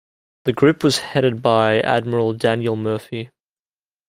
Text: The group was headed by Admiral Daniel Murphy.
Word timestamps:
The 0.45 0.53
group 0.53 0.83
was 0.83 0.97
headed 0.97 1.43
by 1.43 1.79
Admiral 1.81 2.33
Daniel 2.33 2.75
Murphy. 2.75 3.29